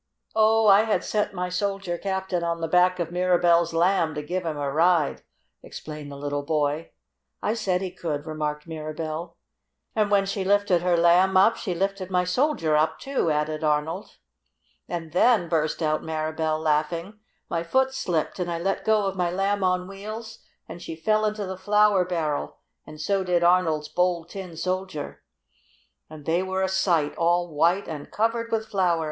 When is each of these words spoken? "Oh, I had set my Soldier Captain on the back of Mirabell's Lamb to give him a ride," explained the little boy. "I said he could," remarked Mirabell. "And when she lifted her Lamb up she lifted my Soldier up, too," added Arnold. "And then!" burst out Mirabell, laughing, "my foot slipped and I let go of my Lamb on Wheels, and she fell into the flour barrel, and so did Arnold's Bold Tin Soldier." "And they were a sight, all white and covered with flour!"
"Oh, 0.35 0.65
I 0.65 0.85
had 0.85 1.03
set 1.03 1.31
my 1.31 1.49
Soldier 1.49 1.95
Captain 1.99 2.43
on 2.43 2.59
the 2.59 2.67
back 2.67 2.97
of 2.99 3.11
Mirabell's 3.11 3.71
Lamb 3.71 4.15
to 4.15 4.23
give 4.23 4.43
him 4.47 4.57
a 4.57 4.71
ride," 4.71 5.21
explained 5.61 6.11
the 6.11 6.15
little 6.17 6.41
boy. 6.41 6.89
"I 7.43 7.53
said 7.53 7.83
he 7.83 7.91
could," 7.91 8.25
remarked 8.25 8.67
Mirabell. 8.67 9.37
"And 9.95 10.09
when 10.09 10.25
she 10.25 10.43
lifted 10.43 10.81
her 10.81 10.97
Lamb 10.97 11.37
up 11.37 11.55
she 11.55 11.75
lifted 11.75 12.09
my 12.09 12.23
Soldier 12.23 12.75
up, 12.75 12.97
too," 12.99 13.29
added 13.29 13.63
Arnold. 13.63 14.17
"And 14.87 15.11
then!" 15.11 15.47
burst 15.47 15.83
out 15.83 16.01
Mirabell, 16.01 16.57
laughing, 16.59 17.19
"my 17.47 17.61
foot 17.61 17.93
slipped 17.93 18.39
and 18.39 18.51
I 18.51 18.57
let 18.57 18.83
go 18.83 19.05
of 19.05 19.15
my 19.15 19.29
Lamb 19.29 19.63
on 19.63 19.87
Wheels, 19.87 20.39
and 20.67 20.81
she 20.81 20.95
fell 20.95 21.25
into 21.25 21.45
the 21.45 21.57
flour 21.57 22.05
barrel, 22.05 22.57
and 22.87 22.99
so 22.99 23.23
did 23.23 23.43
Arnold's 23.43 23.87
Bold 23.87 24.29
Tin 24.29 24.57
Soldier." 24.57 25.21
"And 26.09 26.25
they 26.25 26.41
were 26.41 26.63
a 26.63 26.69
sight, 26.69 27.15
all 27.17 27.53
white 27.53 27.87
and 27.87 28.09
covered 28.09 28.51
with 28.51 28.65
flour!" 28.65 28.99